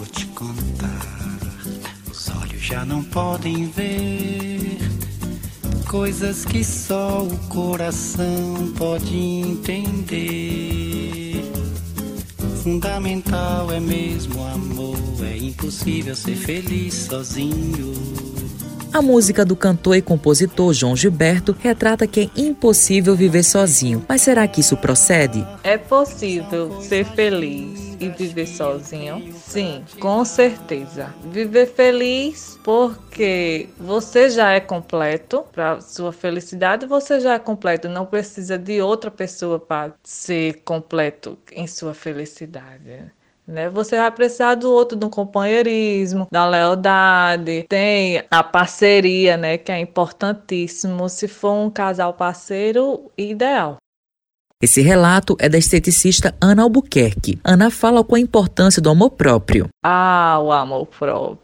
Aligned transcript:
vou 0.00 0.06
te 0.06 0.24
contar. 0.28 1.28
Os 2.10 2.30
olhos 2.30 2.62
já 2.62 2.86
não 2.86 3.04
podem 3.04 3.66
ver 3.66 4.78
coisas 5.86 6.46
que 6.46 6.64
só 6.64 7.22
o 7.22 7.36
coração 7.48 8.72
pode 8.78 9.14
entender. 9.14 9.84
Fundamental 12.62 13.70
é 13.70 13.78
mesmo 13.78 14.42
amor, 14.42 14.96
é 15.22 15.36
impossível 15.36 16.16
ser 16.16 16.36
feliz 16.36 16.94
sozinho. 16.94 17.92
A 18.92 19.00
música 19.00 19.44
do 19.44 19.54
cantor 19.54 19.96
e 19.96 20.02
compositor 20.02 20.74
João 20.74 20.96
Gilberto 20.96 21.56
retrata 21.58 22.08
que 22.08 22.22
é 22.22 22.30
impossível 22.40 23.14
viver 23.14 23.44
sozinho. 23.44 24.04
Mas 24.08 24.22
será 24.22 24.48
que 24.48 24.60
isso 24.60 24.76
procede? 24.76 25.46
É 25.62 25.78
possível 25.78 26.82
ser 26.82 27.04
feliz 27.04 27.96
e 28.00 28.08
viver 28.08 28.46
sozinho? 28.46 29.32
Sim, 29.36 29.84
com 30.00 30.24
certeza. 30.24 31.14
Viver 31.30 31.66
feliz 31.66 32.58
porque 32.64 33.68
você 33.78 34.28
já 34.28 34.50
é 34.50 34.60
completo 34.60 35.44
para 35.52 35.80
sua 35.80 36.12
felicidade, 36.12 36.84
você 36.84 37.20
já 37.20 37.34
é 37.34 37.38
completo, 37.38 37.88
não 37.88 38.04
precisa 38.04 38.58
de 38.58 38.82
outra 38.82 39.10
pessoa 39.10 39.60
para 39.60 39.94
ser 40.02 40.62
completo 40.64 41.38
em 41.52 41.68
sua 41.68 41.94
felicidade 41.94 43.12
né? 43.50 43.68
Você 43.68 43.96
vai 43.96 44.10
precisar 44.10 44.54
do 44.54 44.70
outro, 44.70 44.96
do 44.96 45.10
companheirismo, 45.10 46.26
da 46.30 46.48
lealdade, 46.48 47.64
tem 47.68 48.22
a 48.30 48.42
parceria, 48.42 49.36
né? 49.36 49.58
Que 49.58 49.72
é 49.72 49.80
importantíssimo. 49.80 51.08
Se 51.08 51.28
for 51.28 51.52
um 51.52 51.70
casal 51.70 52.14
parceiro, 52.14 53.10
ideal. 53.18 53.76
Esse 54.62 54.82
relato 54.82 55.36
é 55.40 55.48
da 55.48 55.56
esteticista 55.56 56.34
Ana 56.38 56.64
Albuquerque. 56.64 57.40
Ana 57.42 57.70
fala 57.70 58.04
com 58.04 58.14
a 58.14 58.20
importância 58.20 58.82
do 58.82 58.90
amor 58.90 59.12
próprio. 59.12 59.68
Ah, 59.82 60.38
o 60.42 60.52
amor 60.52 60.86
próprio. 60.86 61.38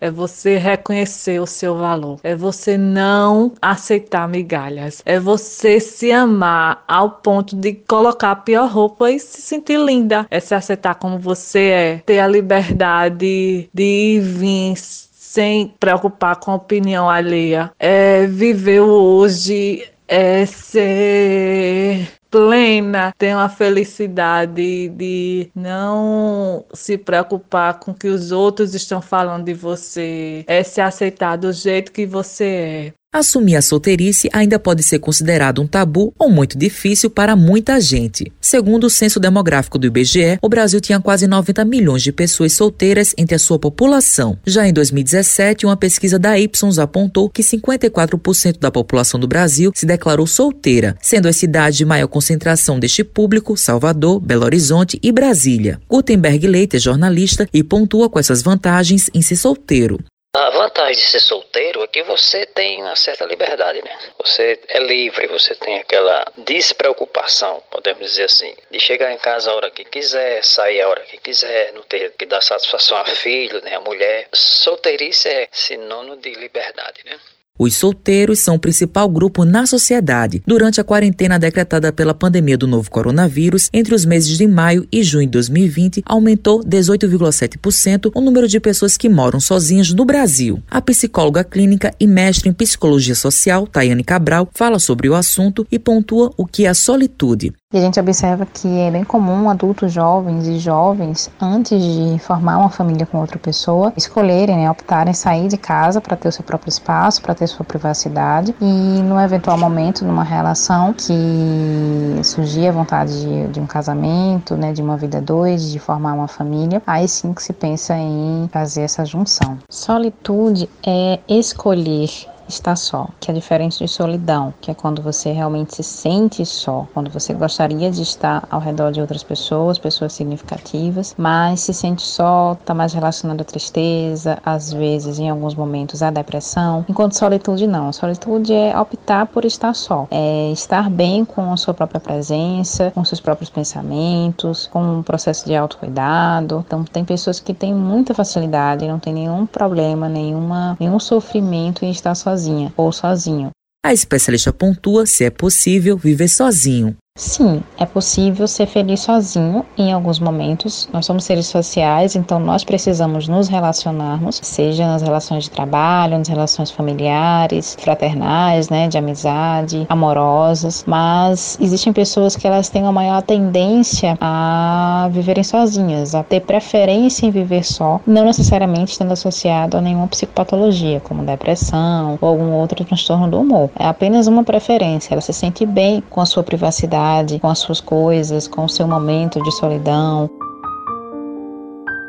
É 0.00 0.10
você 0.10 0.56
reconhecer 0.56 1.40
o 1.40 1.46
seu 1.46 1.76
valor. 1.76 2.18
É 2.22 2.34
você 2.34 2.76
não 2.76 3.52
aceitar 3.60 4.28
migalhas. 4.28 5.02
É 5.04 5.18
você 5.18 5.80
se 5.80 6.12
amar 6.12 6.84
ao 6.86 7.10
ponto 7.10 7.56
de 7.56 7.72
colocar 7.72 8.32
a 8.32 8.36
pior 8.36 8.68
roupa 8.68 9.10
e 9.10 9.18
se 9.18 9.42
sentir 9.42 9.78
linda. 9.78 10.26
É 10.30 10.40
se 10.40 10.54
aceitar 10.54 10.94
como 10.96 11.18
você 11.18 11.60
é. 11.60 12.02
Ter 12.04 12.18
a 12.18 12.26
liberdade 12.26 13.68
de 13.72 13.82
ir 13.82 14.20
vir 14.20 14.74
sem 14.76 15.72
preocupar 15.78 16.36
com 16.36 16.50
a 16.52 16.56
opinião 16.56 17.08
alheia. 17.08 17.70
É 17.78 18.26
viver 18.26 18.80
o 18.80 18.88
hoje 18.88 19.86
é 20.08 20.46
ser 20.46 22.08
plena, 22.30 23.12
ter 23.18 23.34
uma 23.34 23.48
felicidade 23.48 24.88
de 24.88 25.50
não 25.54 26.64
se 26.74 26.98
preocupar 26.98 27.78
com 27.78 27.92
o 27.92 27.94
que 27.94 28.08
os 28.08 28.32
outros 28.32 28.74
estão 28.74 29.00
falando 29.00 29.44
de 29.44 29.54
você, 29.54 30.44
é 30.46 30.62
se 30.62 30.80
aceitar 30.80 31.36
do 31.36 31.52
jeito 31.52 31.92
que 31.92 32.06
você 32.06 32.44
é. 32.44 33.05
Assumir 33.16 33.56
a 33.56 33.62
solteirice 33.62 34.28
ainda 34.30 34.58
pode 34.58 34.82
ser 34.82 34.98
considerado 34.98 35.62
um 35.62 35.66
tabu 35.66 36.12
ou 36.18 36.28
muito 36.28 36.58
difícil 36.58 37.08
para 37.08 37.34
muita 37.34 37.80
gente. 37.80 38.30
Segundo 38.38 38.84
o 38.84 38.90
censo 38.90 39.18
demográfico 39.18 39.78
do 39.78 39.86
IBGE, 39.86 40.38
o 40.42 40.50
Brasil 40.50 40.82
tinha 40.82 41.00
quase 41.00 41.26
90 41.26 41.64
milhões 41.64 42.02
de 42.02 42.12
pessoas 42.12 42.52
solteiras 42.52 43.14
entre 43.16 43.34
a 43.34 43.38
sua 43.38 43.58
população. 43.58 44.36
Já 44.46 44.68
em 44.68 44.72
2017, 44.74 45.64
uma 45.64 45.78
pesquisa 45.78 46.18
da 46.18 46.38
Ipsos 46.38 46.78
apontou 46.78 47.30
que 47.30 47.42
54% 47.42 48.58
da 48.58 48.70
população 48.70 49.18
do 49.18 49.26
Brasil 49.26 49.72
se 49.74 49.86
declarou 49.86 50.26
solteira, 50.26 50.94
sendo 51.00 51.26
as 51.26 51.38
cidades 51.38 51.78
de 51.78 51.86
maior 51.86 52.08
concentração 52.08 52.78
deste 52.78 53.02
público 53.02 53.56
Salvador, 53.56 54.20
Belo 54.20 54.44
Horizonte 54.44 55.00
e 55.02 55.10
Brasília. 55.10 55.80
Gutenberg 55.88 56.46
Leite 56.46 56.76
é 56.76 56.78
jornalista 56.78 57.48
e 57.50 57.64
pontua 57.64 58.10
com 58.10 58.18
essas 58.18 58.42
vantagens 58.42 59.08
em 59.14 59.22
ser 59.22 59.36
solteiro. 59.36 59.98
A 60.38 60.50
vantagem 60.50 61.02
de 61.02 61.10
ser 61.10 61.20
solteiro 61.20 61.82
é 61.82 61.86
que 61.86 62.02
você 62.02 62.44
tem 62.44 62.82
uma 62.82 62.94
certa 62.94 63.24
liberdade, 63.24 63.82
né? 63.82 63.98
Você 64.18 64.60
é 64.68 64.78
livre, 64.80 65.26
você 65.28 65.54
tem 65.54 65.78
aquela 65.78 66.30
despreocupação, 66.36 67.62
podemos 67.70 68.06
dizer 68.06 68.24
assim, 68.24 68.54
de 68.70 68.78
chegar 68.78 69.10
em 69.12 69.16
casa 69.16 69.50
a 69.50 69.54
hora 69.54 69.70
que 69.70 69.82
quiser, 69.82 70.44
sair 70.44 70.82
a 70.82 70.90
hora 70.90 71.00
que 71.00 71.16
quiser, 71.16 71.72
não 71.72 71.82
ter 71.84 72.12
que 72.18 72.26
dar 72.26 72.42
satisfação 72.42 72.98
a 72.98 73.06
filho, 73.06 73.62
né, 73.62 73.76
a 73.76 73.80
mulher. 73.80 74.28
Solteirice 74.30 75.26
é 75.26 75.48
sinônimo 75.50 76.18
de 76.18 76.34
liberdade, 76.34 77.00
né? 77.06 77.18
Os 77.58 77.74
solteiros 77.74 78.40
são 78.40 78.56
o 78.56 78.58
principal 78.58 79.08
grupo 79.08 79.44
na 79.44 79.66
sociedade. 79.66 80.42
Durante 80.46 80.80
a 80.80 80.84
quarentena 80.84 81.38
decretada 81.38 81.92
pela 81.92 82.12
pandemia 82.14 82.58
do 82.58 82.66
novo 82.66 82.90
coronavírus, 82.90 83.70
entre 83.72 83.94
os 83.94 84.04
meses 84.04 84.36
de 84.36 84.46
maio 84.46 84.86
e 84.92 85.02
junho 85.02 85.26
de 85.26 85.32
2020, 85.32 86.02
aumentou 86.04 86.60
18,7% 86.62 88.10
o 88.14 88.20
número 88.20 88.46
de 88.46 88.60
pessoas 88.60 88.96
que 88.96 89.08
moram 89.08 89.40
sozinhas 89.40 89.92
no 89.92 90.04
Brasil. 90.04 90.62
A 90.70 90.80
psicóloga 90.80 91.42
clínica 91.42 91.94
e 91.98 92.06
mestre 92.06 92.48
em 92.48 92.52
psicologia 92.52 93.14
social, 93.14 93.66
Tayane 93.66 94.04
Cabral, 94.04 94.48
fala 94.52 94.78
sobre 94.78 95.08
o 95.08 95.14
assunto 95.14 95.66
e 95.70 95.78
pontua 95.78 96.32
o 96.36 96.46
que 96.46 96.66
é 96.66 96.68
a 96.68 96.74
solitude. 96.74 97.52
E 97.74 97.78
a 97.78 97.80
gente 97.80 97.98
observa 97.98 98.46
que 98.46 98.78
é 98.78 98.92
bem 98.92 99.02
comum 99.02 99.50
adultos 99.50 99.92
jovens 99.92 100.46
e 100.46 100.56
jovens, 100.56 101.28
antes 101.40 101.82
de 101.82 102.16
formar 102.20 102.58
uma 102.58 102.70
família 102.70 103.04
com 103.04 103.18
outra 103.18 103.40
pessoa, 103.40 103.92
escolherem, 103.96 104.56
né, 104.56 104.70
optarem 104.70 105.12
sair 105.12 105.48
de 105.48 105.56
casa 105.56 106.00
para 106.00 106.16
ter 106.16 106.28
o 106.28 106.32
seu 106.32 106.44
próprio 106.44 106.68
espaço, 106.68 107.20
para 107.20 107.34
ter 107.34 107.48
sua 107.48 107.64
privacidade 107.64 108.54
e, 108.60 109.02
no 109.02 109.20
eventual 109.20 109.58
momento, 109.58 110.04
numa 110.04 110.22
relação 110.22 110.92
que 110.92 112.20
surgir 112.22 112.68
a 112.68 112.72
vontade 112.72 113.20
de, 113.20 113.48
de 113.48 113.58
um 113.58 113.66
casamento, 113.66 114.56
né, 114.56 114.72
de 114.72 114.80
uma 114.80 114.96
vida 114.96 115.20
dois, 115.20 115.68
de 115.68 115.80
formar 115.80 116.12
uma 116.12 116.28
família, 116.28 116.80
aí 116.86 117.08
sim 117.08 117.34
que 117.34 117.42
se 117.42 117.52
pensa 117.52 117.96
em 117.96 118.48
fazer 118.52 118.82
essa 118.82 119.04
junção. 119.04 119.58
Solitude 119.68 120.70
é 120.86 121.18
escolher 121.28 122.28
estar 122.48 122.76
só, 122.76 123.08
que 123.20 123.30
é 123.30 123.34
diferente 123.34 123.78
de 123.78 123.88
solidão, 123.88 124.54
que 124.60 124.70
é 124.70 124.74
quando 124.74 125.02
você 125.02 125.32
realmente 125.32 125.74
se 125.74 125.82
sente 125.82 126.44
só, 126.46 126.86
quando 126.94 127.10
você 127.10 127.34
gostaria 127.34 127.90
de 127.90 128.02
estar 128.02 128.46
ao 128.50 128.60
redor 128.60 128.92
de 128.92 129.00
outras 129.00 129.22
pessoas, 129.22 129.78
pessoas 129.78 130.12
significativas, 130.12 131.14
mas 131.18 131.60
se 131.60 131.74
sente 131.74 132.02
só, 132.02 132.52
está 132.52 132.74
mais 132.74 132.92
relacionado 132.92 133.40
à 133.40 133.44
tristeza, 133.44 134.38
às 134.44 134.72
vezes, 134.72 135.18
em 135.18 135.28
alguns 135.28 135.54
momentos, 135.54 136.02
à 136.02 136.10
depressão, 136.10 136.84
enquanto 136.88 137.16
solitude 137.16 137.66
não. 137.66 137.92
Solitude 137.92 138.52
é 138.52 138.78
optar 138.78 139.26
por 139.26 139.44
estar 139.44 139.74
só, 139.74 140.06
é 140.10 140.50
estar 140.52 140.88
bem 140.88 141.24
com 141.24 141.52
a 141.52 141.56
sua 141.56 141.74
própria 141.74 142.00
presença, 142.00 142.90
com 142.94 143.04
seus 143.04 143.20
próprios 143.20 143.50
pensamentos, 143.50 144.68
com 144.72 144.98
um 144.98 145.02
processo 145.02 145.46
de 145.46 145.54
autocuidado. 145.54 146.64
Então, 146.66 146.84
tem 146.84 147.04
pessoas 147.04 147.40
que 147.40 147.52
têm 147.52 147.74
muita 147.74 148.14
facilidade, 148.14 148.86
não 148.86 148.98
tem 148.98 149.12
nenhum 149.12 149.46
problema, 149.46 150.08
nenhuma, 150.08 150.76
nenhum 150.78 150.98
sofrimento 150.98 151.84
em 151.84 151.90
estar 151.90 152.14
sozinho 152.14 152.35
sozinha 152.36 152.72
ou 152.76 152.92
sozinho. 152.92 153.50
A 153.84 153.92
especialista 153.92 154.52
pontua 154.52 155.06
se 155.06 155.24
é 155.24 155.30
possível 155.30 155.96
viver 155.96 156.28
sozinho. 156.28 156.96
Sim, 157.18 157.62
é 157.78 157.86
possível 157.86 158.46
ser 158.46 158.66
feliz 158.66 159.00
sozinho 159.00 159.64
em 159.78 159.90
alguns 159.90 160.18
momentos. 160.18 160.86
Nós 160.92 161.06
somos 161.06 161.24
seres 161.24 161.46
sociais, 161.46 162.14
então 162.14 162.38
nós 162.38 162.62
precisamos 162.62 163.26
nos 163.26 163.48
relacionarmos, 163.48 164.38
seja 164.42 164.86
nas 164.86 165.00
relações 165.00 165.44
de 165.44 165.50
trabalho, 165.50 166.18
nas 166.18 166.28
relações 166.28 166.70
familiares, 166.70 167.74
fraternais, 167.80 168.68
né, 168.68 168.86
de 168.86 168.98
amizade, 168.98 169.86
amorosas. 169.88 170.84
Mas 170.86 171.56
existem 171.58 171.90
pessoas 171.90 172.36
que 172.36 172.46
elas 172.46 172.68
têm 172.68 172.82
uma 172.82 172.92
maior 172.92 173.22
tendência 173.22 174.18
a 174.20 175.08
viverem 175.10 175.42
sozinhas, 175.42 176.14
a 176.14 176.22
ter 176.22 176.40
preferência 176.40 177.24
em 177.24 177.30
viver 177.30 177.64
só, 177.64 177.98
não 178.06 178.26
necessariamente 178.26 178.92
estando 178.92 179.12
associado 179.12 179.78
a 179.78 179.80
nenhuma 179.80 180.06
psicopatologia, 180.06 181.00
como 181.00 181.24
depressão 181.24 182.18
ou 182.20 182.28
algum 182.28 182.52
outro 182.52 182.84
transtorno 182.84 183.26
do 183.26 183.40
humor. 183.40 183.70
É 183.78 183.86
apenas 183.86 184.26
uma 184.26 184.44
preferência. 184.44 185.14
Ela 185.14 185.22
se 185.22 185.32
sente 185.32 185.64
bem 185.64 186.02
com 186.10 186.20
a 186.20 186.26
sua 186.26 186.42
privacidade 186.42 187.05
com 187.40 187.48
as 187.48 187.58
suas 187.58 187.80
coisas, 187.80 188.48
com 188.48 188.64
o 188.64 188.68
seu 188.68 188.86
momento 188.86 189.42
de 189.42 189.52
solidão. 189.52 190.30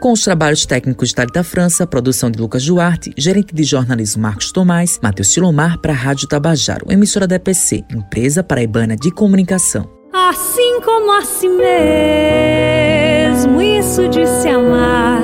Com 0.00 0.12
os 0.12 0.22
trabalhos 0.22 0.66
técnicos 0.66 1.08
de 1.08 1.14
Thalita 1.14 1.42
França, 1.42 1.86
produção 1.86 2.30
de 2.30 2.38
Lucas 2.38 2.64
Duarte, 2.64 3.12
gerente 3.16 3.54
de 3.54 3.64
jornalismo 3.64 4.22
Marcos 4.22 4.52
Tomás, 4.52 5.00
Matheus 5.02 5.28
Silomar 5.28 5.78
para 5.78 5.92
a 5.92 5.96
Rádio 5.96 6.28
Tabajaro, 6.28 6.92
emissora 6.92 7.26
da 7.26 7.36
EPC, 7.36 7.84
empresa 7.90 8.42
paraibana 8.42 8.96
de 8.96 9.10
comunicação. 9.10 9.88
Assim 10.12 10.80
como 10.82 11.16
assim 11.16 11.56
mesmo, 11.56 13.62
isso 13.62 14.08
de 14.08 14.26
se 14.26 14.48
amar. 14.48 15.22